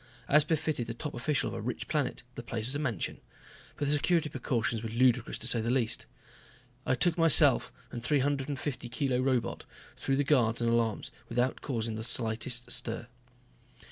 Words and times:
As 0.27 0.43
befitted 0.43 0.87
the 0.87 0.95
top 0.95 1.13
official 1.13 1.49
of 1.49 1.53
a 1.53 1.61
rich 1.61 1.87
planet, 1.87 2.23
the 2.33 2.41
place 2.41 2.65
was 2.65 2.73
a 2.73 2.79
mansion. 2.79 3.21
But 3.77 3.87
the 3.87 3.93
security 3.93 4.29
precautions 4.29 4.81
were 4.81 4.89
ludicrous 4.89 5.37
to 5.37 5.47
say 5.47 5.61
the 5.61 5.69
least. 5.69 6.07
I 6.87 6.95
took 6.95 7.19
myself 7.19 7.71
and 7.91 8.01
a 8.01 8.03
three 8.03 8.17
hundred 8.17 8.57
fifty 8.57 8.89
kilo 8.89 9.19
robot 9.19 9.63
through 9.95 10.15
the 10.15 10.23
guards 10.23 10.59
and 10.59 10.71
alarms 10.71 11.11
without 11.29 11.61
causing 11.61 11.97
the 11.97 12.03
slightest 12.03 12.71
stir. 12.71 13.09